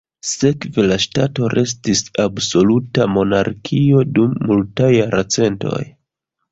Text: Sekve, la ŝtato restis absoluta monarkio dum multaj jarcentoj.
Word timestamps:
Sekve, 0.27 0.85
la 0.91 0.95
ŝtato 1.03 1.49
restis 1.55 2.01
absoluta 2.25 3.09
monarkio 3.19 4.05
dum 4.19 4.35
multaj 4.51 4.93
jarcentoj. 4.99 5.81